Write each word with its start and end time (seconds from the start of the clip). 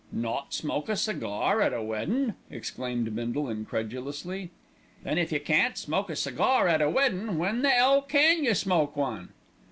"Not 0.11 0.51
smoke 0.55 0.89
a 0.89 0.95
cigar 0.95 1.61
at 1.61 1.73
a 1.75 1.83
weddin'!" 1.83 2.33
exclaimed 2.49 3.15
Bindle 3.15 3.47
incredulously. 3.47 4.49
"Then 5.03 5.19
if 5.19 5.31
you 5.31 5.39
can't 5.39 5.77
smoke 5.77 6.09
a 6.09 6.15
cigar 6.15 6.67
at 6.67 6.81
a 6.81 6.89
weddin', 6.89 7.37
when 7.37 7.61
the 7.61 7.71
'ell 7.71 8.01
can 8.01 8.43
you 8.43 8.55
smoke 8.55 8.95
one." 8.95 9.29